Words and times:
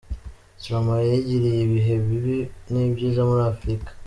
Stromae 0.61 1.05
yagiriye 1.13 1.59
ibihe 1.67 1.95
bibi 2.05 2.37
n’ibyiza 2.71 3.21
muri 3.29 3.43
Afurika. 3.53 3.89